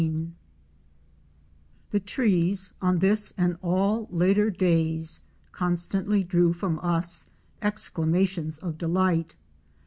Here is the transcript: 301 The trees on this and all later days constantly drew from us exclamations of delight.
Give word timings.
301 0.01 0.35
The 1.91 1.99
trees 1.99 2.73
on 2.81 2.97
this 2.97 3.33
and 3.37 3.55
all 3.61 4.07
later 4.09 4.49
days 4.49 5.21
constantly 5.51 6.23
drew 6.23 6.53
from 6.53 6.79
us 6.79 7.27
exclamations 7.61 8.57
of 8.57 8.79
delight. 8.79 9.35